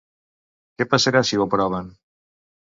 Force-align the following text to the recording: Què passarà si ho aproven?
Què 0.79 0.87
passarà 0.93 1.21
si 1.31 1.39
ho 1.41 1.45
aproven? 1.47 1.93